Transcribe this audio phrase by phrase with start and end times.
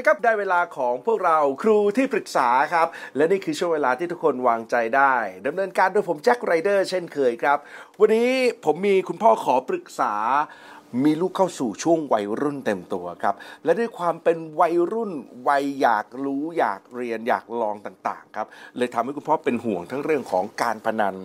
[0.00, 5.14] ดีครับ ได้เวลาของพวกเราครูที่ปรึกษาครับ และนี่คือช่วงเวลาที่ทุกคนวางใจได้
[5.46, 7.58] ดำเนินการโดยผมแจ็คไรเดอร์เช่นเคยครับ
[8.00, 8.30] วันนี้
[8.64, 10.14] ผมมีคุณพ่อขอปรึกษา
[11.04, 15.12] มีลูกเข้าสู่ช่วงวัยรุ่นเต็มตัวครับ และด้วยความเป็นวัยรุ่น
[15.48, 21.16] วัยอยากรู้อยากเรียนอยากลองต่างๆครับเลยทำให้คุณพ่อเป็นห่วงทั้งเรื่องของการพนัน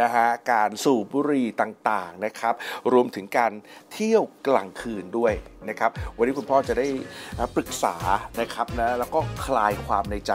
[0.00, 2.54] นะฮะการสูบบุหรี่ต่างๆนะครับ
[2.92, 3.52] รวมถึงการ
[3.92, 5.32] เที่ยวกลางคืนด้วย
[5.68, 6.88] นะครับ วันนี้คุณพ่อจะได้
[7.54, 7.96] ปรึกษา
[8.40, 10.32] นะครับนะแล้วก็คลายความในใจ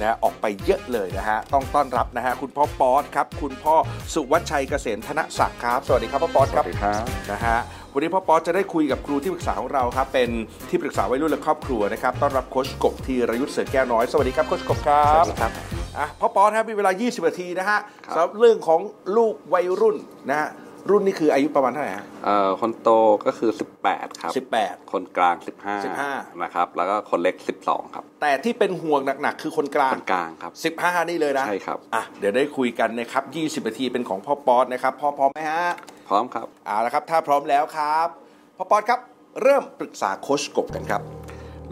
[0.00, 3.74] นะออกไปเยอะเลยนะฮะต้องต้อนรับนะฮะคุณพ่อป๊อตครับ คุณพ่อ
[4.14, 7.56] สุวัชชัยเกษมธนศักดิ์ครับ สวัสดีครับพ่อป๊อตครับสวัสดีครับนะฮะ
[7.98, 10.30] วันนี้พ่อป๊อตจะได้คุยกับครูที่ปรึกษาของเราครับเป็น
[10.68, 15.52] ที่ปรึกษาวัยรุ่นและครอบครัวนะครับต้อนรับโค้ชกบธีรยุทธเสือแก้วน้อยสวัสดีครับโค้ชกบครับสวัสดีครับ
[15.98, 18.80] อะพ่อป๊อตครับมีเวลา 20 นาทีนะฮะครับสำหรับเรื่องของ
[19.16, 19.96] ลูกวัยรุ่น
[20.28, 20.48] นะฮะ
[20.90, 22.90] รุ่นนี่คืออายุประมาณเท่าไหร่ฮะเอ่อคนโต
[23.26, 23.50] ก็คือ
[23.82, 27.34] 18 ครับ18คนกลาง 15 15 นะครับ แล้วก็คนเล็ก
[27.66, 33.24] 12 ครับ แต่ที่เป็นห่วงหนักๆ คือคนกลาง คนกลางครับ 15 นี่เลยนะใช่ครับ อะเดี๋ยวได้คุยกันนะครับ
[33.62, 35.62] 20นาทีเป็นของพ่อป๊อตนะครับพ่อพร้อมไหมฮะ
[36.08, 38.08] พร้อมครับ เอาละครับ ถ้าพร้อมแล้วครับ
[38.56, 39.00] พ่อป๊อตครับ
[39.42, 41.02] เริ่มปรึกษาโค้ชกบกันครับ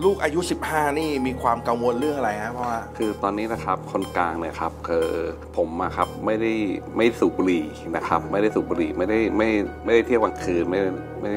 [0.02, 5.08] ลูกอายุ 15 นี่มีความกังวลเรื่องอะไรฮะพ่อฮะคือตอนนี้นะครับคนกลางเนี่ยครับคือ
[5.56, 6.52] ผมอะครับไม่ได้
[6.96, 7.64] ไม่สูบบุหรี่
[7.96, 9.48] นะครับ ไม่ได้สูบบุหรี่ไม่ได้ไม่
[9.84, 10.80] ไม่ได้เที่ยวกลางคืนไม่
[11.22, 11.34] ไม่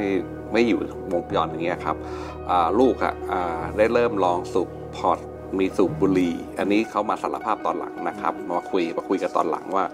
[0.54, 0.80] ไม่อยู่
[1.14, 1.96] วงจรอย่างเงี้ยครับ
[2.80, 5.20] ลูกอะอ่าได้เริ่มลองสูบพอร์ต
[5.60, 9.86] มีสูบบุหรี่ อันนี้เขามาสารภาพตอนหลังนะครับ มาคุยมาคุยกันตอนหลังว่า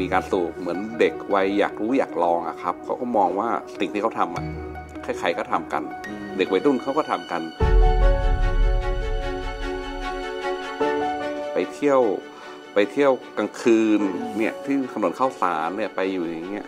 [0.00, 3.48] มีการสูบเหมือนเด็กวัยอยากรู้อยากลองอะครับเขาก็มองว่า
[3.80, 4.44] สิ่งที่เขาทำอะ
[5.02, 5.82] ใครๆก็ทำกัน
[6.36, 7.42] เด็กวัยรุ่นเขาก็ทำกัน
[11.52, 12.00] ไปเที่ยว
[12.74, 14.00] ไปเที่ยวกลางคืน
[14.38, 16.66] เนี่ยที่ถนนข้าวสารเนี่ยไปอยู่อย่างเงี้ย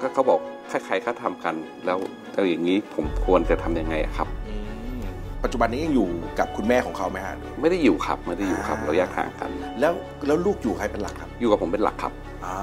[0.00, 1.54] ก็เขาบอกใครๆก็ทำกัน
[1.86, 1.98] แล้ว
[2.32, 4.56] แล้วอย่างนี้ผมควรจะทำยังไงอะครับอื
[4.98, 5.02] ม
[5.42, 9.92] ปัจจุบันนี้ยังอยู่กับคุณแม่ของเขาไหมฮะไม่ได้อยู่ครับไม่ได้อยู่ครับอ่าเราแยกทางกัน แล้ว
[10.26, 12.12] แล้วลูกอยู่ใครเป็นหลักครับ อยู่กับผมเป็นหลักครับ
[12.44, 12.56] อ่า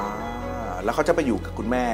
[0.83, 1.85] แล้วเขาจะไปอยู่กับคุณแม่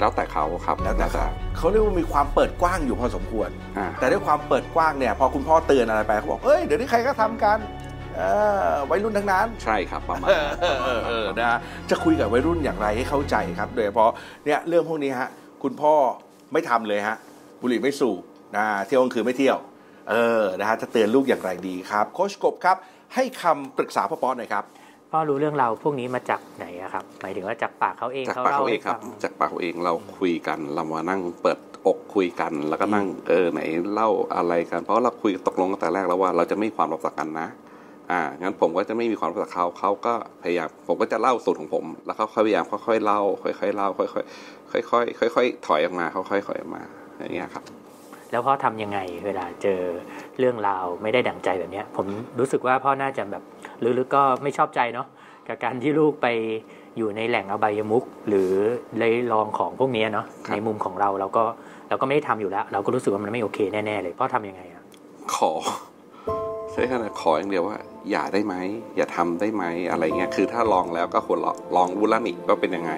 [0.00, 1.26] แล้วแต่เขาครับแล้วแต่เขา
[1.56, 7.58] เขาเรียกว่ามีความเปิดกว้างอยู่พอสมควรอ่าแต่ด้วยความเปิดกว้างเนี่ยพอคุณพ่อเตือนอะไรไปเขาบอกเอ้ยเดี๋ยวนี้ใครก็ทำกัน
[8.16, 8.22] เอ
[8.64, 11.58] อวัยรุ่นทั้งนั้น ใช่ครับประมาณเอนั้นอเออเออเออนะ
[11.90, 14.10] จะคุยกับวัยรุ่นอย่างไรให้เข้าใจครับโดยเฉพาะ
[14.44, 15.28] เนี่ยเรื่องพวกนี้ฮะ
[15.62, 15.94] คุณพ่อ
[16.52, 17.16] ไม่ทำเลยฮะ
[17.60, 18.22] บุหรี่ไม่สูบ
[18.56, 19.58] นะเที่ยวกลางคืนไม่เที่ยว
[20.10, 22.76] เออนะฮะจะเตือนลูกอย่างไรดีครับ โคชกบครับ
[23.14, 24.64] ให้คำปรึกษาพ่อป๊อตหน่อยครับ
[25.10, 33.60] พ่อรู้เรื่องราวพวกนี้มาจากไหนอะครับ หมายถึงว่าจากปากเขาเองจากเขาปากเล่าเขาเอให้งครัฟับงจากปากเขาเองเราคุยกันเรามานั่งเปิดอกคุยกันแล้วก็นั่งเออไหน
[33.92, 37.48] เล่าอะไรกัน เพราะเราคุยตกลงกันแต่แรกแล้วว่าเราจะไม่มีความรับสักกันนะ
[38.10, 46.82] อ่างั้นผมก็จะไม่มีความรู้สึกเขาเขาก็พยายามผมก็จะเล่าสูตรของผม แล้วเขาพยายามค่อยๆเล่า ค่อยๆเล่าค่อยๆค่อยๆค่อยๆถอยออกมาค่อยๆถอยออกมา
[47.20, 47.64] อย่างเงี้ยครับ
[48.30, 49.80] แล้วพ่อทำยังไงเวลาเจอ
[50.38, 52.06] เรื่องราวไม่ได้ดั่งใจแบบเนี้ยผม
[52.38, 53.42] รู้สึกว่าพ่อน่าจะแบบ
[53.98, 55.06] ลึกๆก็ไม่ชอบใจเนาะ
[55.48, 56.26] กับการที่ลูกไป
[56.96, 58.52] อยู่ในแหล่งอบายมุกหรือ
[58.98, 61.44] เลยลองของพวกนี้เนาะครับในมุมของเราเราก็
[61.88, 64.82] เราก็ไม่ได้ทำอยู่แล้ว เราก็รู้สึกว่ามันไม่โอเคแน่ๆเลยพ่อทำยังไงอะ
[65.34, 65.50] ขอ
[66.72, 67.78] ใช่ขนาดขออย่างเดียวว่า
[68.10, 68.54] อย่าได้ไหม
[68.96, 72.92] อย่าทำได้ไหมอะไรเงี้ยคือถ้าลองแล้วก็ควรลองลองรู้แล้วนี่ว่าเป็นยังไง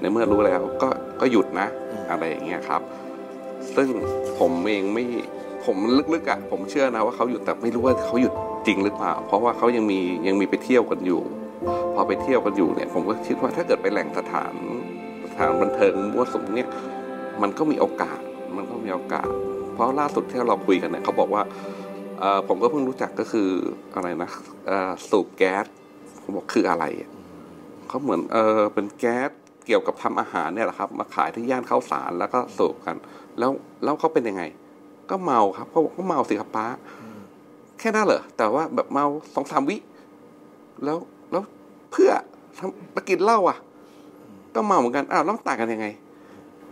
[0.00, 0.88] ในเมื่อรู้แล้วก็
[1.20, 2.82] ก็หยุดนะอืมอะไรอย่างเงี้ยครับ
[3.76, 3.88] ซึ่ง
[4.38, 5.04] ผมเองไม่
[5.64, 5.76] ผม
[6.14, 8.32] ลึกๆอะผมเชื่อนะว่าเขาหยุดแต่ไม่รู้ว่าเขาหยุด
[8.66, 11.20] จริงหรือเปล่า เพราะว่าเขายังมียังมีไปเที่ยวกันอยู่
[11.94, 14.52] พอไปเที่ยวกันอยู่เนี่ย ผมก็คิดว่าถ้าเกิดไปแหล่งสถาน
[15.30, 16.68] สถานบันเทิงมั่วสุมเนี่ย
[17.42, 18.18] มันก็มีโอกาส
[18.56, 19.26] มันก็มีโอกาส
[19.74, 21.42] เพราะล่าสุดที่เราคุยกันเนี่ยเขาบอกว่า
[22.48, 23.48] ผมก็เพิ่งรู้จักก็คือ
[23.94, 24.30] อะไรนะ
[25.10, 25.64] สูบแก๊ส
[26.22, 26.84] ผมบอกคืออะไร
[27.88, 29.30] เขาเหมือนเออเป็นแก๊ส
[29.66, 32.96] เกี่ยวกับทำอาหารเนี่ยแหละครับ มาขายที่ย่านข้าวสารแล้วก็สูบกัน
[33.38, 33.50] แล้ว
[33.84, 34.42] แล้วเขาเป็นยังไง
[35.10, 36.66] ก็เมาครับเขาบอกเขาเมาสิครับป้า
[37.78, 39.76] แค่นั้นเหรอแต่ว่าแบบเมาสองสามวิ
[40.84, 40.98] แล้ว
[41.30, 41.42] แล้ว
[41.92, 42.10] เพื่อ
[42.58, 43.58] ทำมากินเหล้าอะ
[44.54, 45.86] ก็เมาเหมือนกันอ้าวแล้วมันต่างกันยังไง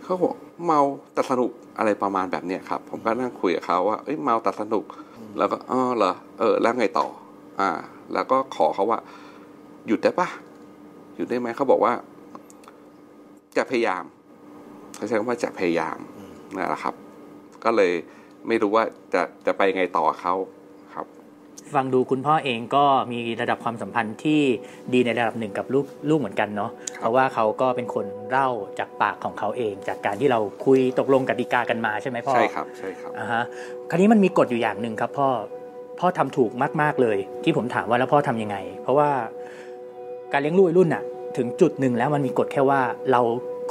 [0.03, 0.35] เขาบอก
[0.67, 0.81] เมา
[1.15, 4.85] แต่สนุกอะไรประมาณแบบเนี้ยครับ ผมก็นั่งคุยกับเขาว่าเอ้ยเมาแต่สนุก
[5.39, 7.07] แล้วก็อ๋อเหรอเออ แล้วไงต่อ
[7.61, 7.69] อ่า
[8.15, 8.99] แล้วก็ขอเขาว่า
[9.87, 10.29] หยุดได้ปะ
[11.17, 11.93] หยุดได้ไหมเขาบอกว่า
[13.57, 14.05] จะพยายาม
[14.97, 15.99] เขาใช้คำว่าจะพยายาม
[16.57, 16.95] นั่นแหละครับ
[17.65, 17.93] ก็เลย
[18.49, 20.35] ไม่รู้ว่าจะจะไปไงต่อเขา
[20.95, 21.07] ครับ
[21.75, 24.41] ฟังดูคุณพ่อเองก็มีระดับความสัมพันธ์ที่
[24.93, 28.49] ดีในระดับหนึ่งกับลูกลูกเหมือนกันเนาะเพราะว่าเขาก็เป็นคนเล่า
[28.79, 33.43] จากปากของเขาเอง จากการที่เราคุยตกลงกติกากันมาใช่ไหมพ่อใช่ครับใช่ครับอ่าฮะ
[33.91, 35.29] คราวนี้มันมีกฎอยู่อย่างหนึ่งครับ พ่อ
[36.01, 36.51] พ่อทำถูก
[36.83, 39.11] มาก ๆ เลย ที่ผมถามว่าแล้วพ่อทำยังไง เพราะว่า
[40.33, 41.03] การเลี้ยงลูกวัยรุ่นน่ะ
[41.37, 42.81] ถึงจุดหนึ่งแล้วมันมีกฎแค่ว่า
[43.13, 43.21] เรา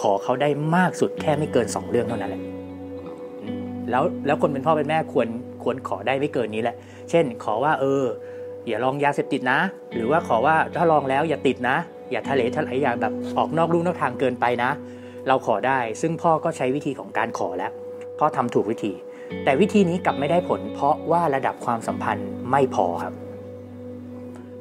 [0.02, 2.42] ขอเขาได้มากสุดแค่ไม่เกินสองเรื่องเท่านั้นแหละ
[3.44, 5.28] อืมแล้วแล้วคนเป็นพ่อเป็นแม่ควร
[5.64, 6.76] ควรขอได้ไม่เกินนี้แหละ
[7.10, 8.04] เช่น ขอว่า เออ
[8.68, 9.60] อย่าลองยาเสพติดนะ
[9.94, 11.78] หรือว่าขอว่าถ้าลองแล้วอย่าติดนะ
[12.12, 14.72] อย่าทะเลทลายอย่าแบบออกนอกลู่นอกทางเกินไปนะ
[15.28, 17.72] เราขอได้ ซึ่งพ่อก็ใช้วิธีของการขอแล้ว
[18.20, 18.92] พ่อทำถูกวิธี
[19.44, 23.14] แต่วิธีนี้กลับไม่ได้ผล เพราะว่าระดับความสัมพันธ์ไม่พอครับ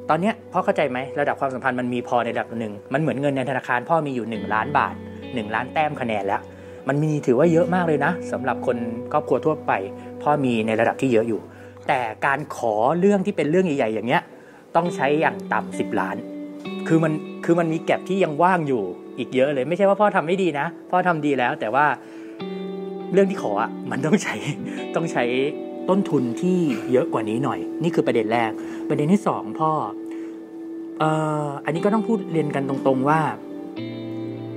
[0.09, 6.41] ตอนนี้พ่อเข้าใจไหมระดับความสัมพันธ์มันมีพอในระดับหนึ่งมันเหมือนเงินในธนาคารพ่อมีอยู่ 1 ล้านบาท 1 ล้านแต้มคะแนนแล้ว
[6.87, 8.77] มันมีถือว่าเยอะมากเลยนะสำหรับคน
[9.11, 9.71] ครอบครัวทั่วไป
[10.23, 11.39] พ่อมีในระดับที่เยอะอยู่
[11.87, 14.23] แต่การขอเรื่องที่เป็นเรื่องใหญ่ๆ อย่างเงี้ย
[14.75, 16.15] ต้องใช้อย่างต่ำสิบล้าน
[16.87, 17.13] คือมัน
[17.45, 18.83] คือมันมีแก็บที่ยังว่างอยู่
[19.17, 21.85] อีกเยอะเลย ไม่ใช่ว่าพ่อทำไม่ดีนะ พ่อทำดีแล้วแต่ว่า
[23.13, 24.35] เรื่องที่ขออะมันต้องใช้
[24.95, 25.23] ต้องใช้
[25.89, 26.59] ต้นทุนที่
[26.91, 28.51] เยอะกว่านี้หน่อย นี่คือประเด็นแรก
[28.89, 29.71] ประเด็นที่สองพ่อ
[30.99, 31.11] เอ่
[31.45, 33.21] ออันนี้ก็ต้องพูดเรียนกันตรงๆว่า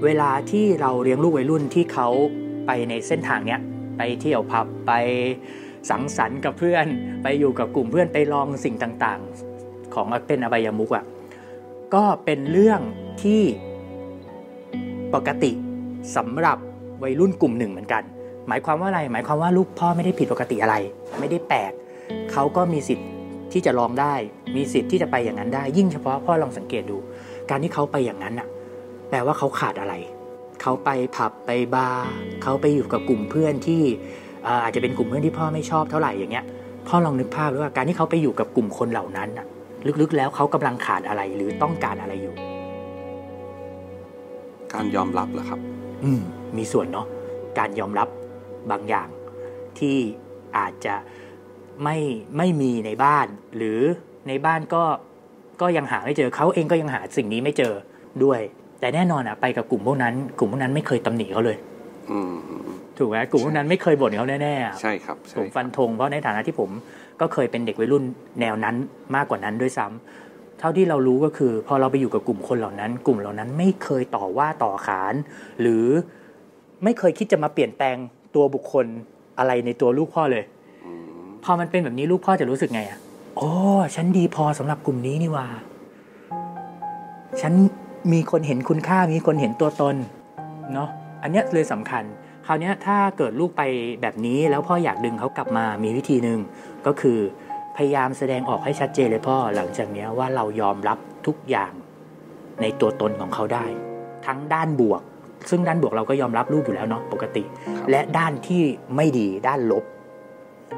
[0.04, 2.08] เวลาที่เราเลี้ยงลูกวัยรุ่นที่เขา
[2.66, 3.60] ไปในเส้นทางเนี้ย
[3.96, 4.92] ไปเที่ยวผับไป
[5.90, 6.86] สังสรรค์กับเพื่อน
[7.22, 11.04] ไปอยู่กับกลุ่มเพื่อนไปลองสิ่งต่างๆ ของเป็นอบายามุกอะ่ะ
[11.94, 12.80] ก็เป็นเรื่อง
[13.22, 13.42] ที่
[15.14, 15.50] ปกติ
[16.16, 16.58] สำหรับ
[17.02, 18.02] วัยรุ่นกลุ่มหนึ่งเหมือนกัน
[18.48, 20.76] หมายความว่าอะไร หมายความว่าลูกพ่อไม่ได้ผิดปกติอะไร
[21.20, 21.72] ไม่ได้แปลก
[22.32, 23.08] เขาก็มีสิทธิ์
[23.52, 24.14] ที่จะลองได้
[24.56, 26.96] มีสิทธิ์ที่จะไปอย่างนั้นได้ ยิ่งเฉพาะพ่อลองสังเกตดู
[27.50, 28.48] การที่เขาไปอย่างนั้นอะ
[29.10, 29.94] แปลว่าเขาขาดอะไร
[30.62, 32.06] เขาไปผับไปบาร์
[32.42, 33.82] เขาไปอยู่กับกลุ่มเพื่อนที่
[34.44, 36.44] เอ่ออาจจะเป็นกลุ่มเพื่อนที่พ่อไม่ชอบเท่าไหร่อย่างเงี้ย
[36.88, 39.46] พ่อลองนึกภาพดูว่าการที่เขาไปอยู่กับกลุ่มคนเหล่านั้นน่ะ
[40.00, 42.34] ลึกๆแล้วเขากำลังขาดอะไรหรือต้องการอะไรอยู่
[44.72, 45.60] การยอมรับเหรอครับ
[46.04, 46.20] อืม
[46.56, 47.06] มีส่วนเนาะ
[47.58, 48.08] การยอมรับ
[48.70, 49.08] บางอย่าง
[49.78, 49.96] ที่
[50.56, 50.94] อาจจะ
[51.82, 51.98] ไม่
[52.36, 53.26] ไม่มีในบ้าน
[53.56, 53.80] หรือ
[54.28, 54.84] ในบ้านก็
[55.60, 57.72] ก็ยังหาไม่เจอเขาเองก็ยังหาสิ่งนี้ไม่เจอ
[58.24, 58.40] ด้วย
[58.80, 61.56] แต่แน่นอนอะไปกับกลุ่มพวกนั้น กลุ่มพวกนั้นไม่เคยตำหนิเขาเลย
[62.10, 62.34] อืม
[62.98, 66.70] ถูกไหมกลุ่มพวกนั้นไม่เคยบ่นเขาแน่ๆอะใช่ครับผใช่มฟันธงเพราะในฐานะที่ผม
[67.20, 68.04] ก็เคยเป็นเด็กวัยรุ่น
[68.40, 68.76] แนวนั้น
[69.14, 75.14] มากกว่านั้นด้วยซ้ำเท่าที่เรารู้ก็คือ พอเราไปอยู่กับกลุ่มคนเหล่านั้น กลุ่มเหล่านั้นไม่เคยต่อว่าต่อขาน
[75.60, 75.86] หรือ
[76.84, 77.96] ไม่เคยคิดจะมาเปลี่ยนแปลง
[78.34, 78.86] ตัวบุคคล
[79.38, 80.44] อะไรในตัวลูกพ่อเลย
[80.84, 82.98] อืมพอมันเป็นแบบนี้ลูกพ่อจะรู้สึกไงอะ
[83.36, 83.50] โอ้
[83.94, 85.46] ฉันดีพอสำหรับกลุ่มนี้นี่หว่า
[87.40, 87.52] ฉัน
[88.12, 89.96] มีคนเห็นคุณค่ามีคนเห็นตัวตน
[90.72, 90.88] เนาะ
[91.22, 92.04] อันเนี้ยเลยสำคัญ
[92.46, 93.62] คราวเนี้ยถ้าเกิดลูกไป
[94.02, 96.38] แบบนี้แล้วพ่ออยากดึงเขากลับมามีวิธีหนึ่ง
[96.86, 97.18] ก็คือ
[97.76, 101.72] พยายามแสดงออกให้ชัดเจนเลยพ่อหลังจากเนี้ยว่าเรายอมรับทุกอย่าง
[102.60, 103.64] ในตัวตนของเขาได้
[104.26, 105.02] ทั้งด้านบวก
[105.50, 107.44] ซึ่งด้านบวกเราก็ยอมรับลูกอยู่แล้วเนาะปกติ
[107.76, 108.62] ครับและด้านที่
[108.96, 109.84] ไม่ดีด้านลบ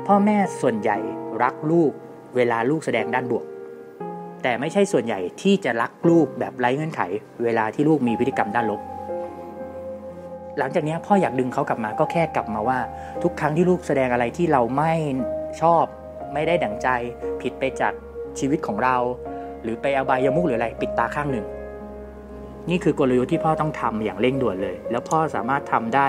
[0.07, 0.99] พ่อแม่ส่วนใหญ่
[1.43, 1.91] รักลูก
[2.37, 3.45] เวลาลูกแสดงด้านบวก
[4.43, 7.01] แต่ไม่ใช่ส่วนใหญ่ที่จะรักลูกแบบไร้เงื่อนไข
[7.45, 8.81] เวลาที่ลูกมีพฤติกรรมด้านลบ
[10.59, 12.79] หลังจากนี้พ่ออยากดึงเขากลับมาก็แค่กลับมาว่า
[13.23, 14.93] ทุกครั้งที่ลูกแสดงอะไรที่เราไม่
[15.63, 15.85] ชอบ
[16.33, 16.89] ไม่ได้ดั่งใจ
[17.43, 17.93] ผิดไปจาก
[18.39, 18.97] ชีวิตของเรา
[19.63, 21.47] หรือไปอบายามุกหรืออะไรปิดตาข้างหนึ่ง
[22.71, 26.07] นี่คือกลยุทธ์ที่พ่อต้องทำอย่างเร่งด่วนเลย แล้วพ่อสามารถทำได้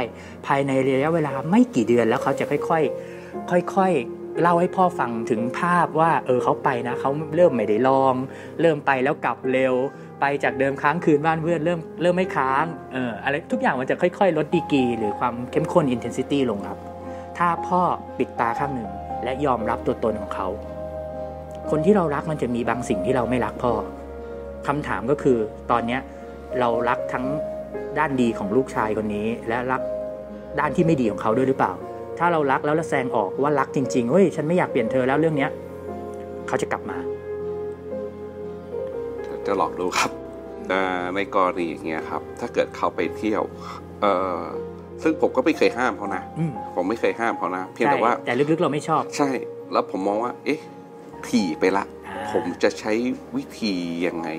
[0.48, 8.16] ภายในระยะเวลาไม่กี่เดือนแล้วเขาจะค่อยๆ ค่อยๆ เล่าให้พ่อฟังถึงภาพว่าเออเขาไปนะเขาเริ่มไม่ได้ลอง
[8.62, 9.74] เริ่มไปแล้วกลับเร็ว
[10.22, 16.80] ไปจากเดิมค้างคืนบ้านเพื่อนเริ่มเริ่มไม่ค้างเอออะไรทุกอย่างมันจะค่อย ๆ ลดดีกีหรือความเข้มข้น intensity ลงครับ
[17.38, 17.82] ถ้าพ่อ
[18.18, 18.90] ปิดตาข้างหนึ่ง
[19.24, 20.48] และยอมรับตัวตนของเขา
[21.70, 23.72] คนที่เรารักมันจะมีบางสิ่งที่เราไม่รักพ่อ
[24.68, 25.38] คำถามก็คือ
[25.72, 26.02] ตอนเนี้ย
[26.60, 27.26] เรารักทั้ง
[28.00, 29.82] ด้านดีของลูกชายคนนี้ และรัก
[30.60, 31.74] ด้านที่ไม่ดีของเขาด้วยหรือเปล่า
[32.20, 35.52] ถ้าเรารักแล้วเราแสดงออกว่ารักจริงๆเฮ้ยฉันไม่อยากเปลี่ยนเธอแล้วเรื่องเนี้ย
[36.48, 36.98] เขาจะกลับมา
[39.46, 40.12] จะหลอกดูครับ
[40.68, 40.82] แต่
[41.16, 43.44] ในกรณีอย่างเงี้ยครับ ถ้าเกิดเขาไปเที่ยว
[44.02, 44.42] เอ่อ
[45.04, 49.30] ซึ่งผมก็ไม่เคยห้ามเขานะอืมผมไม่เคยห้ามเขานะเพียงแต่ใช่ว่า แต่ลึกๆเราไม่ชอบ ใช่
[49.72, 50.60] แล้วผมมองว่า เอ๊ะ
[51.28, 52.92] ถี่ไปละอ่าผมจะใช้
[53.36, 53.74] วิธี
[54.08, 54.30] ยังไง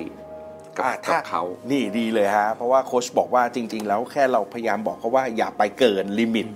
[0.76, 6.48] กับอ่ากับเขา ถ้านี่ดีเลยฮะ เพราะว่าโค้ชบอกว่าจริง ๆ แล้วแค่เราพยายามบอกเขาว่าอย่าไปเกิน limit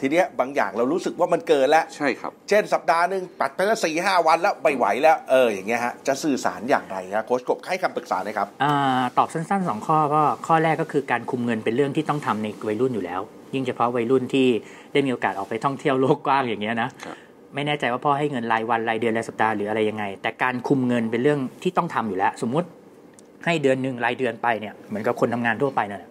[0.00, 8.72] ทีเนี้ยบางอย่างเรารู้สึกว่ามันเกินแล้ว ใช่ครับ เช่นสัปดาห์หนึ่งปัดไปแล้วสี่ห้าวันแล้วไม่ไหวแล้ว เอออย่างเงี้ยฮะ จะสื่อสารอย่างไรฮะโค้ชกบให้คำปรึกษาเลยครับอา
[9.18, 13.20] ตอบสั้นๆสองข้อก็ข้อแรกก็คือการคุมเงินเป็นเรื่องที่ต้องทำในวัยรุ่นอยู่แล้ว
[13.54, 14.46] ยิ่งเฉพาะวัยรุ่นที่
[14.92, 17.16] ได้มีโอกาสออกไปท่องเที่ยวโลกกว้างอย่างเงี้ยนะครับ
[17.54, 22.68] ไม่แน่ใจว่าพ่อให้เงินรายวันรายเดือนรายสัปดาห์หรืออะไรยังไง แต่การคุมเงินเป็นเรื่องที่ต้องทำอยู่แล้ว สมมุติ
[23.44, 26.10] ให้เดือนหนึ่งรายเดือนไปเนี่ยเหมือนกับคนทำงานทั่วไปนั่นแหละ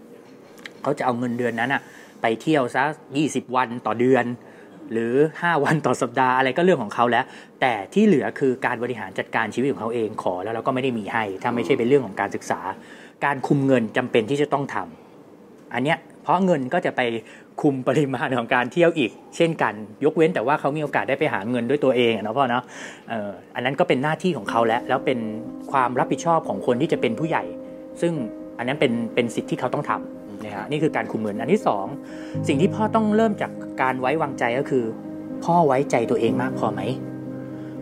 [0.83, 1.81] เขาจะเอาเงินเดือนนั้นอะ
[2.21, 2.83] ไปเที่ยวซะ
[3.17, 4.25] ยี่สิบวันต่อเดือน
[4.91, 7.25] หรือ 5 วันต่อสัปดาห์อะไรก็เรื่องของเขาแล้ว
[7.61, 12.59] แต่ที่เหลือคือการบริหารจัดการชีวิตของเขาเองขอแล้วเราก็ไม่ได้มีให้ ถ้าไม่ใช่เป็นเรื่องของการศึกษา
[13.25, 17.01] การคุมเงินจำเป็นที่จะต้องทำอันเนี้ย เพราะเงินก็จะไป
[17.61, 19.73] คุมปริมาณของการเที่ยวอีก เช่นกัน
[20.05, 22.63] ยกเว้นแต่ว่าเขามีโอกาสได้ไปหาเงินด้วยตัวเองอะเนาะพ่อเนาะ
[23.09, 25.19] เอ่ออันนั้นก็เป็นหน้าที่ของเขาแล้ว แล้วเป็น
[25.71, 27.43] ความรับผิดชอบของคนที่จะเป็นผู้ใหญ่
[28.01, 28.13] ซึ่ง
[28.57, 31.85] อันนั้นเป็นเป็นสิทธิ์ที่เขาต้องทำนะฮะนี่คือการคุมเงินอันที่สอง
[32.47, 34.83] สิ่งที่พ่อต้องเริ่มจากการไว้วางใจก็คือ
[35.45, 36.81] พ่อไว้ใจตัวเองมากพอไหม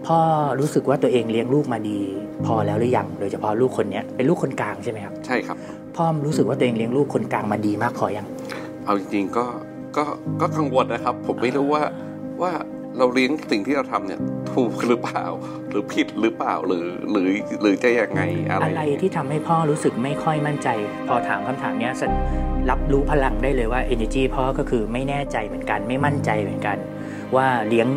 [0.08, 0.20] พ่อ
[0.60, 2.00] รู้สึกว่าตัวเองเลี้ยงลูกมาดี
[2.46, 5.58] พอแล้วหรือยังโดยเฉพาะลูกคนเนี้ยเป็นลูกคนกลางใช่ไหมครับ ใช่ครับ
[5.96, 8.26] พ่อรู้สึกว่าตัวเองเลี้ยงลูกคนกลางมาดีมากพอยัง
[8.86, 9.46] เอาจริงๆก็
[9.98, 10.04] ก็
[10.42, 11.84] ก็กังวลนะครับ ผมไม่รู้ว่า
[12.42, 12.52] ว่า
[12.98, 14.20] เราเลี้ยงสิ่งที่เราทำเนี่ย
[14.54, 15.26] ถูกหรือเปล่า
[15.70, 17.30] หรือผิดหรือเปล่าหรือหรือ
[17.62, 20.70] หรือจะยังไงอะไรอะไรที่ทำให้พ่อรู้สึกไม่ค่อยมั่นใจ
[21.08, 22.12] พอถามคำถามเนี้ยสัญ
[22.70, 26.78] รับรู้พลังได้เลยว่า energy พ่อก็คือไม่แน่ใจเหมือนกัน ไม่มั่นใจเหมือนกัน
[27.36, 27.88] ว่าเลี้ยง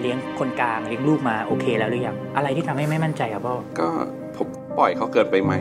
[0.00, 3.88] เลี้ยงคนกลางเลี้ยงลูกมาโอเคแล้วหรือยังอะไรที่ทำให้ไม่มั่นใจครับพ่อก็
[4.36, 5.52] ผมปล่อยเขาเกินไปไหม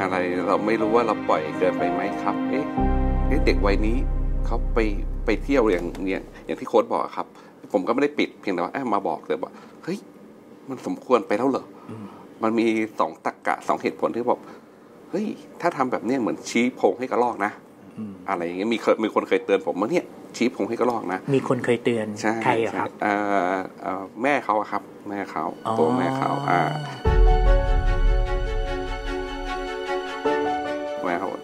[0.00, 2.64] อะไรเราไม่รู้ว่าเราปล่อยเกินไปไหมครับเอ๊ะ
[3.26, 3.96] เอ๊ะเด็กวัยนี้
[4.46, 4.78] เขาไป
[5.24, 7.26] ไปเที่ยวอย่างเนี่ยอย่างที่โค้ดบอกครับ
[7.72, 9.52] ผมก็ไม่ได้ปิดเพียงแต่ว่าเอ้ยมาบอกแต่ว่า
[9.84, 9.98] เฮ้ย
[10.68, 11.92] มันสมควรไปแล้วเหรออ
[12.42, 12.66] มันมี
[13.00, 14.40] สองตรกกะสองเหตุผลที่บอก
[15.10, 15.26] เฮ้ย
[15.60, 17.52] ถ้าทำแบบเนี้ยเหมือนชี้โพงให้กระลอกนะ
[17.98, 20.04] อืมอะไรอย่างเงี้ยมีเคยมีคนเคยเตือนผมว่าเนี่ย
[20.36, 23.12] ชี้โพงให้กระลอกนะ มีคนเคยเตือนใช่ใครอะครับใช่เอ่
[23.52, 26.60] อเอ่อแม่เขาอะครับแม่เขาอ๋อตัวแม่เขาอ่า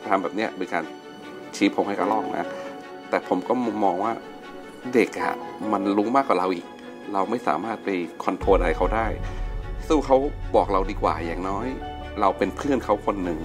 [0.08, 0.84] แม่เขาทำแบบเนี้ยเป็นการ
[1.56, 2.46] ชี้โพงให้กระลอกนะ
[3.10, 3.52] แต่ผมก็
[3.84, 4.12] มองว่า
[4.94, 5.34] เด็กอะ
[5.72, 6.66] มันรู้มากกว่าเราอีก
[7.12, 7.88] เราไม่สามารถไป
[8.24, 9.06] คอนโทรลอะไรเขาได้
[9.88, 10.16] สู้เขา
[10.56, 11.66] บอกเราดีกว่าอย่างน้อย
[12.20, 13.38] เราเป็นเพื่อนเขาคนหนึ่ง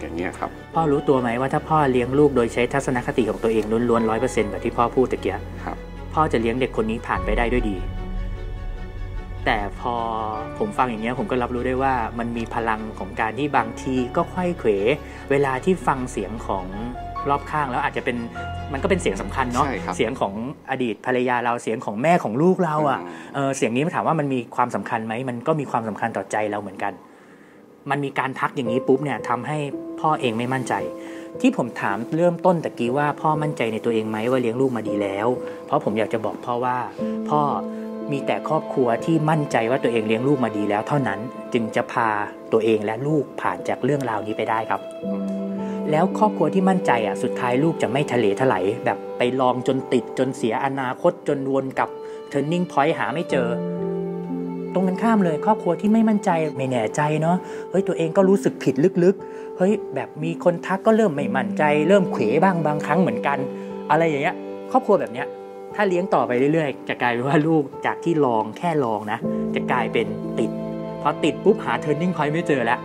[0.00, 5.76] อย่างเงี้ยครับ พ่อรู้ตัวไหมว่าถ้าพ่อเลี้ยงลูกโดยใช้ทัศนคติของตัวเองล้วนๆร้อยเปอร์เซ็นต์แบบที่พ่อพูดตะเกียครับ
[6.14, 7.76] พ่อจะเลี้ยงเด็กคนนี้ผ่านไปได้ด้วยดี
[9.44, 9.94] แต่พอ
[10.58, 14.70] ผมฟังอย่างเงี้ยผมก็รับรู้ได้ว่ามันมีพลังของการที่บางทีก็ค่อยเขว
[15.30, 16.66] เวลาที่ฟังเสียงของ
[17.30, 18.16] รอบข้างแล้วอาจจะเป็น
[18.72, 20.34] มันก็เป็นเสียงสำคัญเนาะใช่ครับเสียงของ
[20.70, 26.92] อดีตภรรยาเราเสียงของแม่ของลูกเราอะ่ะอืมเออเสียงนี้ถามว่ามันมีความสำคัญไหมมันก็มีความสำคัญต่อใจเราเหมือนกัน
[27.90, 29.58] มันมีการทักอย่างนี้ปุ๊บเนี่ยทำให้
[30.00, 30.74] พ่อเองไม่มั่นใจ
[31.40, 35.28] ที่ผมถามเริ่มต้นตะกี้ว่าพ่อมั่นใจในตัวเองไหมว่าเลี้ยงลูกมาดีแล้ว
[35.66, 36.76] เพราะผมอยากจะบอกพ่อว่า
[37.28, 37.40] พ่อ
[38.12, 41.20] มีแต่ครอบครัวที่มั่นใจว่าตัวเองเลี้ยงลูกมาดีแล้วเท่านั้น
[41.52, 42.08] จึงจะพา
[42.52, 44.80] ตัวเองและลูกผ่านจากเรื่องราวนี้ไปได้ครับ
[45.90, 51.88] แล้วครอบครัวที่มั่นใจอะสุดท้ายลูกจะไม่ทะเลถลายแบบไปลองจนติดจนเสียอนาคตจนวนกับ
[52.32, 53.48] turning point หาไม่เจอ
[54.74, 57.36] ตรงกันข้ามเลยครอบครัวที่ไม่มั่นใจไม่แน่ใจเนาะ
[57.70, 63.38] เฮ้ยตัวเองก็รู้สึกผิดลึกๆเฮ้ยแบบมีคนทักก็เริ่มไม่มั่นใจ เริ่มเขวบ้างบางครั้งเหมือนกัน
[63.90, 64.36] อะไรอย่างเงี้ย
[64.70, 65.26] ครอบครัวแบบเนี้ย
[65.74, 69.18] ถ้าเลี้ยงต่อไปเรื่อยๆ จะกลายเป็นว่าลูกจากที่ลองแค่ลองนะ
[69.54, 70.06] จะกลายเป็น
[70.38, 70.50] ติด
[71.02, 72.80] พอติดปุ๊บหา turning point ไม่เจอแล้ว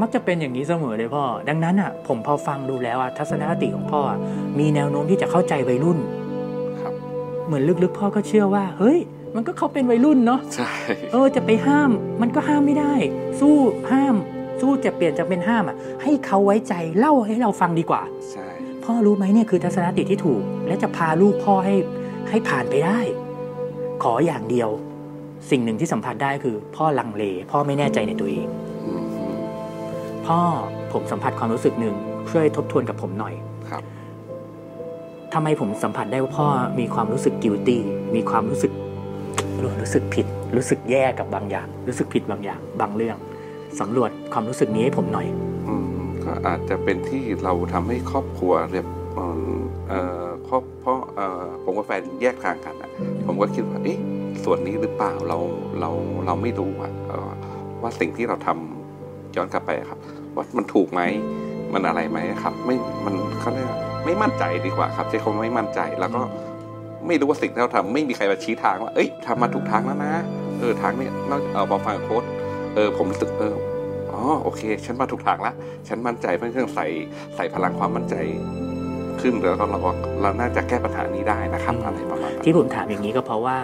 [0.00, 4.18] มักจะเป็นอย่างนี้เสมอเลยพ่อ ดังนั้นอะ ผมพอฟังดูแล้วอะทัศนคติของพ่ออะ
[4.58, 5.98] มีแนวโน้มที่จะเข้าใจวัยรุ่น
[6.80, 6.92] ครับ
[7.46, 8.98] เหมือนลึกๆ พ่อก็เชื่อว่า เฮ้ย
[9.34, 10.70] มันก็เขาเป็นวัยรุ่นเนาะ ใช่
[11.12, 11.90] เออ จะไปห้าม
[12.20, 12.94] มันก็ห้ามไม่ได้
[13.40, 13.56] สู้
[13.92, 14.14] ห้าม
[14.60, 18.02] สู้จะเปลี่ยนจากเป็นห้ามอะ ให้เขาไว้ใจเล่าให้เราฟังดีกว่า
[18.32, 18.49] ใช่
[18.90, 21.74] พ่อรู้ไหมเนี่ยคือทัศนคติที่ถูก และจะพาลูกพ่อให้
[22.28, 22.98] ให้ผ่านไปได้
[24.02, 24.68] ขออย่างเดียว
[25.50, 28.46] สิ่งหนึ่งที่สัมผัสได้คือ พ่อลังเล พ่อไม่แน่ใจในตัวเอง
[28.86, 29.04] อืม
[30.26, 30.40] พ่อ
[30.92, 31.94] ผมสัมผัสความรู้สึกหนึ่ง
[32.30, 33.34] ช่วยทบทวนกับผมหน่อย
[33.70, 33.82] ครับ
[35.34, 36.46] ทำไมผมสัมผัสได้ว่าพ่อ
[36.78, 37.78] มีความรู้สึก guilty
[38.14, 38.72] มีความรู้สึก
[39.62, 43.16] รู้รู้สึกผิด รู้สึกแย่กับบางอย่าง รู้สึกผิดบางอย่าง บางเรื่อง
[43.80, 45.26] สำรวจความรู้สึกนี้ให้ผมหน่อย
[45.68, 52.90] อืมก็อาจจะเป็นที่เราทำให้ครอบ ครัวเรียบเอ่อเอ่อครอบพ่อเอ่อผมกับแฟนแยกทางกันอะ
[53.26, 53.98] ผมก็คิดว่าเอ๊ะ
[54.44, 55.38] ส่วนนี้หรือเปล่าเรา
[55.80, 55.90] เรา
[56.26, 57.30] เราไม่รู้อะเอ่อ
[57.82, 59.98] ว่าสิ่งที่เราทำย้อนกลับไปครับ
[60.36, 61.00] ว่ามันถูกไหม
[61.74, 63.68] มันอะไรไหมครับ ไม่มันเขาเรียก
[64.04, 66.20] ไม่มั่นใจดีกว่าครับใช้คำว่าไม่มั่นใจแล้วก็
[67.06, 70.12] ไม่รู้ว่าสิ่งที่เราทำไม่มีใครมาชี้ทางว่า เอ้ยทำมาถูกทางแล้วนะ
[70.60, 72.24] เออทางเนี้ยนอกเออพอฟังโค้ด
[72.74, 73.54] เออผมรู้สึกเออ
[74.42, 75.54] โอเค ฉันมาถูกทางแล้ว
[75.88, 76.86] ฉันมั่นใจเพื่อนใส่
[77.36, 78.14] ใส่พลังความมั่นใจ
[79.20, 79.90] ขึ้นแล้วก็เราก็
[80.22, 83.56] เราน่าจะแก้ปัญหานี้ได้นะครับอะไรประมาณนั้นที่ผมถามอย่างนี้ก็เพราะว่า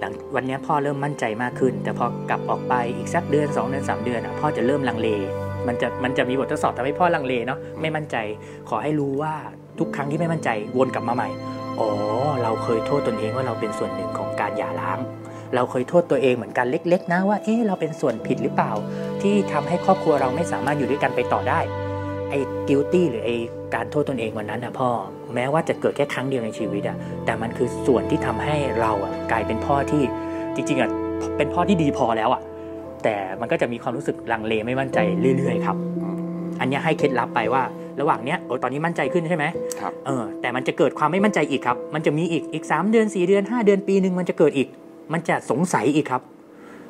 [0.00, 5.08] หลังวันนี้พ่อเริ่มมั่นใจมากขึ้น แต่พอกลับออกไปอีกสักเดือน2เดือน3เดือนอะพ่อจะเริ่มลังเล
[5.66, 8.16] มันจะมันจะมีบททดสอบทำให้พ่อลังเลเนาะไม่มั่นใจ
[8.68, 9.34] ขอให้รู้ว่า
[9.78, 11.28] ทุกครั้งที่ไม่มั่นใจวนกลับมาใหม่
[11.80, 11.88] อ๋อ
[12.42, 14.98] เราเคยโทษตนเองว่าเราเป็นส่วนหนึ่งของการการหย่าร้าง
[15.54, 18.72] เราเคยโทษตัวเองเหมือนกันเล็ก ๆ นะว่าเอ๊ะเราเป็นส่วนผิดหรือเปล่า
[19.22, 21.60] ที่ทำให้ครอบครัวเราไม่สามารถอยู่ด้วยกันไปต่อได้
[22.30, 23.36] ไอ้ guilty หรือไอ้
[23.74, 24.88] การโทษตนเองวันนั้นนะพ่อ
[25.34, 30.02] แม้ว่าจะเกิดแค่ครั้งเดียวในชีวิตอะแต่มันคือส่วนที่ทำให้เราอะกลายเป็นพ่อที่
[30.54, 30.90] จริงๆอะ
[31.36, 32.42] เป็นพ่อที่ดีพอแล้วอะ
[33.04, 34.98] แต่มันก็จะมีความรู้สึกลังเลไม่มั่นใจ
[35.36, 35.76] เรื่อยๆครับ
[36.60, 37.62] อันเนี้ยให้เคล็ดลับไปว่า
[38.00, 39.44] ระหว่างเนี้ยโอ้ตอนนี้มั่นใจขึ้นใช่ไหม
[39.80, 44.68] ครับเออแต่มันจะเกิดความไม่มั่นใจอีกครับ มันจะมีอีกอีกสามเดือนสี่เดือนห้าเดือนปีหนึ่งมันจะเกิดอีก
[45.12, 46.22] มันจะสงสัยอีกครับ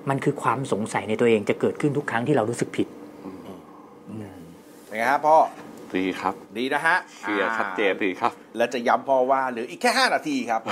[0.08, 2.86] มันคือความสงสัยในตัวเองจะเกิดขึ้นทุกครั้งที่เรารู้สึกผิด
[4.86, 5.36] เป็นไงครับพ่อ
[5.96, 10.62] ดีครับ ดีนะฮะเคลียร์ชัดเจนดีครับ และจะย้ำพ่อว่าเหลืออีกแค่ 5 นาทีครับ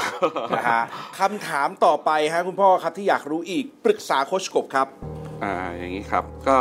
[0.56, 0.82] นะฮะ
[1.18, 4.87] คำถามต่อไปฮะคุณพ่อครับที่อยากรู้อีกปรึกษาโคชกบครับ
[5.44, 6.56] อ่าอย่างนี้ครับก็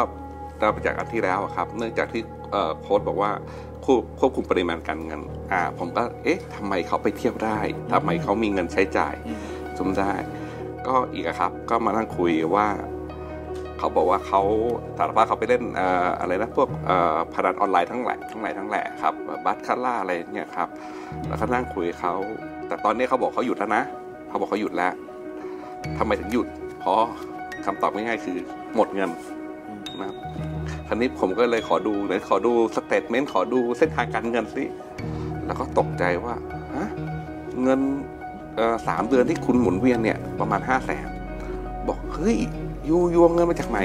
[0.61, 2.21] ตามจากอันที่แล้วอะครับ เนื่องจากที่
[2.51, 3.31] เอ่อโค้ดบอกว่า
[3.85, 5.21] ควบควบคุมปริมาณการเงิน
[5.51, 7.59] อ่าผมก็เอ๊ะทำไมเขาไปเที่ยวได้
[7.91, 9.15] ทำไมเขามีเงินใช้จ่าย
[9.77, 10.13] จมได้
[10.89, 12.67] ก็อีกครับ ก็มานั่งคุยว่า
[13.77, 14.41] เขาบอกว่าเขา
[14.97, 15.81] สารภาพเขาไปเล่น
[16.19, 16.67] อะไรนะพวก
[17.33, 19.13] พนันออนไลน์ทั้งหลายทั้งหลายทั้งแหล่ครับ
[19.45, 20.67] บาคาร่าอะไรเนี่ยครับ
[21.27, 22.13] แล้วก็นั่งคุยเขา
[22.67, 23.83] แต่ตอนนี้เขาบอกเขาหยุดแล้วนะ
[24.27, 24.91] เขาบอกเขาหยุดแล้ว
[25.97, 26.47] ทำไมถึงหยุด
[26.79, 27.01] เพราะ
[27.65, 28.37] คำตอบง่ายๆคือ
[28.75, 29.09] หมดเงิน
[29.99, 30.15] นะครับ
[30.87, 34.63] คราวนี้ผมก็เลยขอดูเลยขอดู statement ขอดูเส้นทางการเงินสิ
[35.45, 36.35] แล้วก็ตกใจว่า
[36.75, 36.87] ฮะ
[37.63, 37.79] เงิน
[38.87, 41.07] สามเดือนที่คุณหมุนเวียนเนี่ยประมาณห้าแสน
[41.87, 42.37] บอกเฮ้ย
[42.89, 43.79] ยูยูเอาเงินมาจากไหน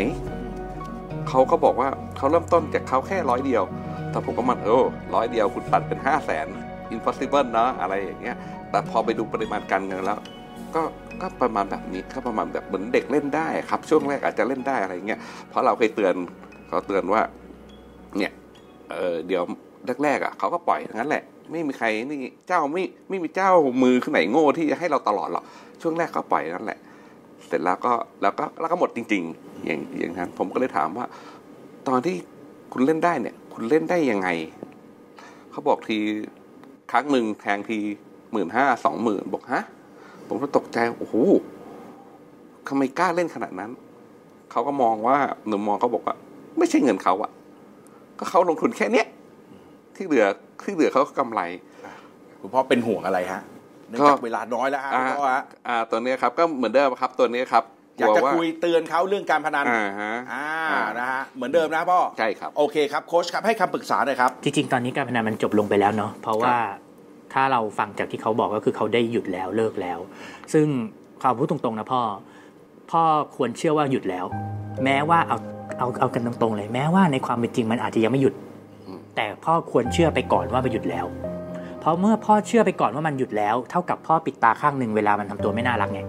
[1.28, 3.62] เขาก็บอกว่าเขาเริ่มต้นจากเขาแค่ร้อยเดียว
[4.10, 6.46] แต่ผมก็มันเออร้อยเดียวคุณตัดเป็นห้าแสน
[6.94, 8.36] impossible เนอะอะไรอย่างเงี้ย
[8.70, 10.18] แต่พอไปดูปริมาณการเงินแล้ว
[10.74, 10.82] ก็
[11.20, 16.14] ก็ประมาณแบบนี้ก็ประมาณแบบเหมือนเด็กเล่นได้ครับ ช่วงแรกอาจจะเล่นได้อะไรเงี้ยเพราะเราเคยเตือน
[16.68, 17.22] เขาเตือนว่า
[18.18, 18.32] เนี่ย
[18.90, 19.42] เออเดี๋ยว
[20.04, 23.50] แรกๆอะเขาก็ปล่อยทั้งนั้นแหละ ไม่มีใครนี่เจ้าไม่ไม่มีเจ้า
[23.82, 25.44] มือขึ้นไหนโง่ที่จะให้เราตลอดหรอก
[25.80, 26.78] ช่วงแรกก็ปล่อยนั่นแหละ
[27.46, 31.06] เสร็จแล้วก็แล้วก็แล้วก็หมดจริง ๆ อย่างอย่างนั้น ผมก็เลยถามว่า
[31.88, 32.16] ตอนที่
[32.72, 34.28] คุณเล่นได้เนี่ย คุณเล่นได้ยังไง
[35.50, 35.98] เขาบอกที
[36.92, 37.78] ครั้งหนึ่งแทงที
[38.32, 39.62] หมื่นห้าสองหมื่นบอกฮะ
[40.28, 41.14] ผมก็ตกใจโอ้โห
[42.68, 43.70] ทำไมกล้าเล่นขนาดนั้น
[44.50, 46.16] เขาก็มองว่าหนุ่มมองเขาบอกว่า
[46.58, 47.30] ไม่ใช่เงินเขาอะ
[48.18, 49.06] ก็เขาลงทุนแค่เนี้ย
[49.96, 50.26] ที่เหลือ
[50.62, 51.40] ที่เหลือเขาก็กำไร
[52.40, 53.42] คุณพ่อเป็นห่วงอะไรฮะ
[53.88, 57.64] เนื่องจากเวลาน้อยแล้วฮะคุณพ่อฮะอ่าตัวเนี้ยครับก็เหมือนเดิมครับตัวเนี้ยครับ
[57.98, 66.56] อยากจะลัวว่คุยเตือนเขาเรื่องการพนันอ่าฮะอ่านะฮะเหมือนเดิมนะพ่อใช่ครับโอเคครับโค้ชครับให้คำปรึกษาหน่อยครับจริงๆตอนนี้การพนันมันจบลงไปแล้วเนาะเพราะว่า
[67.32, 69.98] ถ้าเราฟังจากที่เขาบอกก็คือเขาได้หยุดแล้วเลิกแล้ว
[70.52, 70.66] ซึ่ง
[71.22, 72.02] ความพูดตรงๆนะพ่อ
[72.90, 73.02] พ่อ
[73.36, 74.24] ควรเชื่อว่าหยุดแล้ว
[74.84, 75.38] แม้ว่าเอา
[75.78, 78.53] เอาเอากันตรงๆเลย แม้ว่าในความเป็นจริงมันอาจจะยังไม่หยุดอืม
[79.16, 81.06] แต่พ่อควรเชื่อไปก่อนว่ามันหยุดแล้ว
[81.80, 86.00] เพราะเมื่อพ่อเชื่อไปก่อนว่ามันหยุดแล้ว เท่ากับพ่อปิดตาข้างหนึ่งเวลามันทำตัวไม่น่ารักไง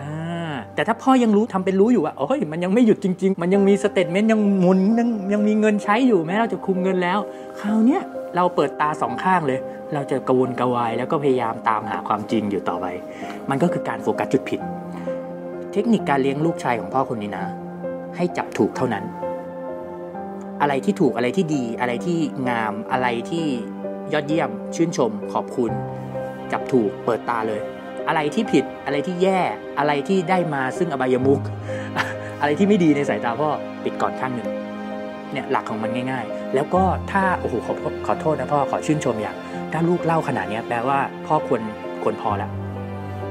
[0.00, 7.18] อ่าแต่ถ้าพ่อยังรู้ทำเป็นรู้อยู่ว่าโอ้ยมันยังไม่หยุดจริง ๆ มันยังมี statement ยังหมุนยังยังมีเงินใช้อยู่แม้เราจะคุมเงินแล้ว
[7.60, 8.02] คราวเนี้ย
[8.36, 9.58] เราเปิดตาสองข้างเลย
[9.94, 12.86] เราจะกระวนกระวายแล้วก็พยายามตามหาความจริงอยู่ต่อไป
[13.50, 14.60] มันก็คือการโฟกัสจุดผิด
[15.72, 17.44] เทคนิคการเลี้ยงลูกชายของพ่อคนนี้นะ
[18.16, 19.04] ให้จับถูกเท่านั้น
[20.60, 23.46] อะไรที่ถูกอะไรที่ดีอะไรที่งามอะไรที่
[24.12, 25.72] ยอดเยี่ยม ชื่นชม ขอบคุณ
[26.52, 27.60] จับถูกเปิดตาเลย
[28.08, 29.40] อะไรที่ผิดอะไรที่แย่
[29.78, 31.40] อะไรที่ได้มาซึ่งอบายมุก
[32.40, 33.48] อะไรที่ไม่ดีในสายตาพ่อ
[33.84, 34.48] ปิดก่อนข้างหนึ่ง
[35.32, 37.74] เนี่ยหลักของมันง่ายๆ แล้วก็ถ้าโอ้โหขอ
[38.06, 39.36] ขอโทษนะพ่อขอชื่นชมอย่าง
[39.72, 41.62] ถ้าลูกเล่าขนาดนี้แปลว่าพ่อควร
[42.02, 42.50] ควรพอแล้ว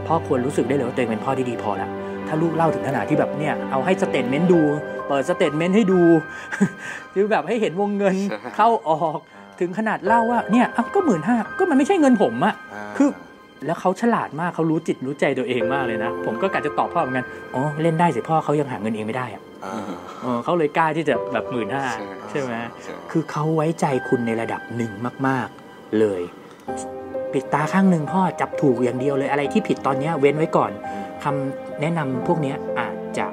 [0.07, 1.89] พ่อควรรู้สึกได้เลยว่าตัวเองเป็นพ่อที่ดีพอแล้ว
[2.27, 4.61] ถ้าลูกเล่าถึงขนาดที่แบบเนี่ยเอาให้ statement ดู
[5.07, 6.01] เปิด statement ให้ดู
[7.13, 8.15] คือแบบให้เห็นวงเงิน
[8.55, 9.19] เข้าออก
[9.59, 12.53] ถึงขนาดเล่าว่าเนี่ยเอ้าก็หมื่นห้าก็มันไม่ใช่เงินผมอะ
[12.97, 13.09] คือ
[13.65, 19.81] แล้วเขาฉลาดมากเขารู้จิตรู้ใจตัวเองมากเลยนะ ผมก็กะจะตอบพ่อเหมือนกันอ๋อเล่นได้สิพ่อเขายังหาเงินเองไม่ได้อะอ่า
[20.21, 24.91] เออเขาเลยกล้าที่จะแบบหมื่นห้าใช่ใช่ไหมใช่คือเขาไว้ใจคุณในระดับหนึ่ง
[25.27, 26.21] มาก ๆ เลย
[27.33, 30.71] ปิดตาข้างหนึ่งพ่อจับถูกอย่างเดียวเลยอะไรที่ผิดตอนเนี้ยเว้นไว้ก่อน
[31.23, 33.27] คำ แนะนำพวกเนี้ยอาจจะ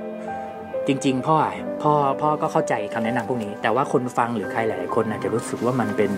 [0.86, 6.10] จริง ๆ พ่ออะพ่อพ่อก็เข้าใจคำแนะนำพวกนี้ แต่ว่าคนฟังหรือใครหลายๆคนอาจจะรู้สึกว่ามันเป็น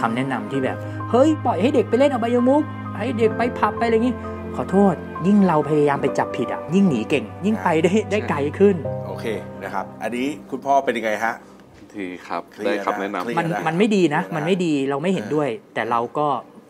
[0.00, 0.76] คำแนะนำที่แบบ
[1.10, 2.62] เฮ้ย ปล่อยให้เด็กไปเล่นอบายมุก
[2.98, 4.14] ให้เด็กไปพับไปอะไรอย่างงี้
[4.56, 4.94] ขอโทษ
[5.26, 9.26] ยิ่งเราพยายามไปจับผิดอะ ยิ่งหนีเก่ง ยิ่งไปได้ได้ไกลขึ้น โอเค
[9.62, 11.34] นะครับ อันนี้คุณพ่อเป็นยังไงฮะ
[11.94, 16.26] ทีครับเคลียร์ได้คำแนะนะนำเคลียร์มันได้มันไม่ดีนะได้มันไม่ดีเราไม่เห็นด้วย แต่เราก็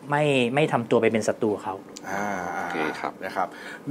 [0.09, 0.23] ไม่
[0.55, 1.73] ไม่ทำตัวไปเป็นศัตรูเขา
[2.09, 3.47] อ่าโอเคครับนะครับ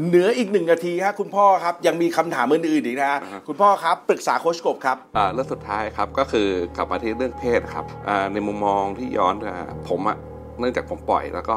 [0.09, 9.55] เหนืออีกหนึ่งนาทีฮะคุณพ่อครับยังมีคำถามอื่นๆอีกนะฮะอ่าฮะคุณพ่อครับปรึกษาโค้ชกบครับอ่าเรื่องสุดท้ายครับก็คือกลับมาที่เรื่องเพศครับอ่าในมุมมองที่ย้อนมา
[9.88, 10.16] ผมอะ
[10.59, 11.57] เนื่องจากผมปล่อยแล้วก็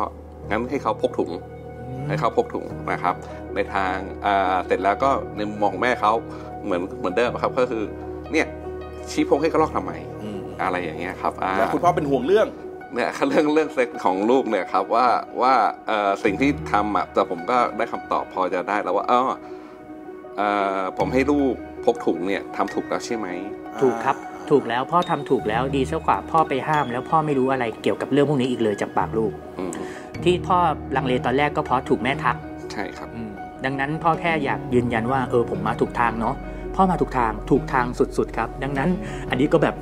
[0.49, 1.31] งั้นให้เขาพกถุง
[2.07, 3.15] ให้เขาพกถุงนะครับ
[3.55, 6.13] ในทางอ่าเสร็จแล้วก็ในมุมมองของแม่เขา
[6.63, 7.83] เหมือนเหมือนเดิมครับก็คือ
[8.31, 8.47] เนี่ย
[9.11, 9.93] ชี้พงให้เขาลอกทำไม
[10.23, 12.47] อืมอะไรอย่างเงี้ยครับอ่าแล้วคุณพ่อเป็นห่วงเรื่อง
[12.93, 15.07] เนี่ยเรื่องเรื่องเซ็กของลูกเนี่ยครับว่า
[15.41, 15.53] ว่า
[15.87, 19.31] เอ่อสิ่งที่ทำอะแต่ผมก็ได้คำตอบพอจะได้แล้วว่าเออ
[20.37, 21.53] เอ่อผมให้ลูก
[21.85, 23.27] พกถุงเนี่ยทำถูกแล้วใช่ไหม
[23.81, 24.17] ถูกครับ
[24.49, 29.71] ถูกแล้วพ่อทำถูกแล้วดีซะกว่าพ่อไปห้าม แล้วพ่อไม่รู้อะไรเกี่ยวกับเรื่องพวกนี้อีกเลยจากปากลูกอืม
[30.23, 30.57] ที่พ่อ
[30.95, 32.35] ลังเลตอนแรกก็เพราะถูกแม่ทัก
[32.71, 33.09] ใช่ครับ
[33.65, 36.35] ดังนั้นพ่อแค่อยากยืนยันว่าเออผมมาถูกทางเนาะ
[36.75, 37.85] พ่อมาถูกทางถูกทาง
[38.17, 38.89] สุดๆครับ ดังนั้น
[39.29, 39.75] อันนี้ก็แบบ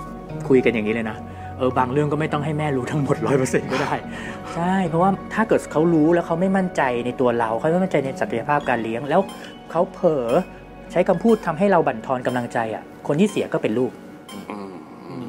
[0.47, 1.17] คุยกันอย่างนี้เลยนะ
[1.57, 3.93] เออบางเรื่องก็ไม่ต้องให้แม่รู้ทั้งหมดร้อยเปอร์เซ็นต์ก็ได้
[4.53, 9.21] ใช่ เพราะว่าถ้าเกิดเขารู้แล้วเขาไม่มั่นใจในตัวเราเขาไม่มั่นใจในศักยภาพการเลี้ยง แล้ว
[9.71, 10.27] เขาเผลอ
[10.91, 13.91] ใช้คำพูดทำให้เราบั่นทอนกำลังใจอะ คนที่เสียก็เป็นลูก
[14.49, 14.57] อื
[15.25, 15.27] ม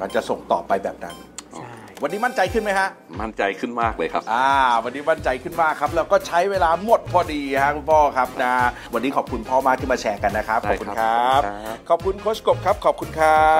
[0.00, 1.16] มันจะส่งต่อไปแบบนั้น
[1.56, 1.70] ใช่
[2.02, 2.88] วันนี้มั่นใจขึ้นไหมฮะ
[3.20, 4.48] มั่นใจขึ้นมากเลยครับ อ่า
[4.84, 8.52] วันนี้มั่นใจขึ้นมากครับ แล้วก็ใช้เวลาหมดพอดีฮะคุณพ่อครับนะ
[8.94, 13.50] วันนี้ขอบคุณพ่อมากที่มาแชร์กันนะครับ ขอบคุณครับได้ครับขอบคุณโคชกบครับ ขอบคุณครั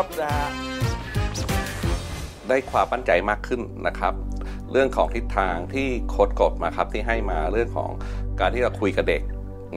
[0.00, 0.79] บนะฮะ
[2.50, 4.14] ได้ความมั่นใจมากขึ้นนะครับ
[4.72, 7.90] เรื่องของทิศทางที่โค้ดกบมาครับที่ให้มาเรื่องของ
[8.40, 9.22] การที่เราคุยกับเด็ก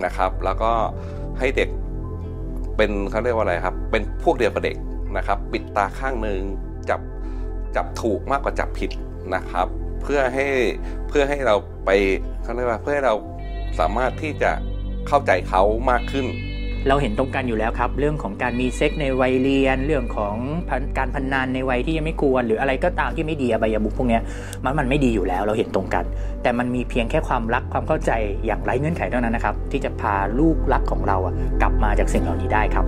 [0.06, 0.72] นะครับ แล้วก็
[1.40, 1.70] ให้เด็ก
[2.78, 4.78] เป็นเขาเรียกว่าอะไรครับ เป็นพวกเดียวกับเด็ก
[5.18, 6.42] นะครับ ปิดตาข้างหนึ่ง
[6.90, 7.02] จับ
[7.76, 8.92] จับถูกมากกว่าจับผิด
[9.36, 9.68] นะครับ
[10.02, 10.48] เพื่อให้
[11.08, 11.56] เพื่อให้เรา
[11.86, 11.90] ไป
[12.44, 13.16] เขาเรียกว่าเพื่อให้เรา
[13.80, 14.52] สามารถที่จะ
[15.08, 16.26] เข้าใจเขามากขึ้น
[16.88, 20.36] เราเห็นตรงกันอยู่แล้วครับ เรื่องของการมีเซ็กในวัยเรียน เรื่องของ
[20.98, 24.20] การพนนันในวัยที่ยังไม่ควร หรืออะไรก็ตามที่ไม่ดีอบายมุขพวกนี้
[24.64, 26.04] มันมันไม่ดีอยู่แล้วเราเห็นตรงกัน
[26.44, 28.12] แต่มันมีเพียงแค่ความรักความเข้าใจ
[28.46, 32.86] อย่างไร้เงื่อนไขเท่านั้นนะครับ ที่จะพาลูกรักของเราอะกลับมาจากสิ่งเหล่านี้ได้ครับ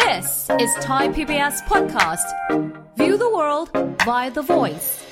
[0.00, 0.28] This
[0.64, 2.26] is Thai PBS podcast.
[2.96, 3.68] View the world
[4.04, 5.07] via the voice.